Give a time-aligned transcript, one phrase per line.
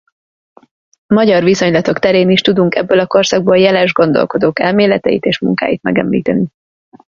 [1.07, 6.51] Magyar viszonylatok terén is tudunk ebből a korszakból jeles gondolkodók elméleteit és munkáit megemlíteni.